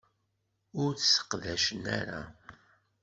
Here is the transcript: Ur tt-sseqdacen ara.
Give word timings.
Ur 0.81 0.91
tt-sseqdacen 0.93 1.83
ara. 1.99 2.21